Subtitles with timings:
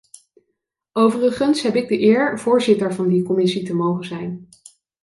[0.93, 4.47] Overigens heb ik de eer voorzitter van die commissie te mogen zijn.